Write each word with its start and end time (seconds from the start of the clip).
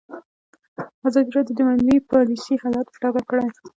ازادي 1.07 1.29
راډیو 1.37 1.57
د 1.57 1.59
مالي 1.67 1.95
پالیسي 2.11 2.53
حالت 2.61 2.87
په 2.91 2.97
ډاګه 3.01 3.21
کړی. 3.29 3.45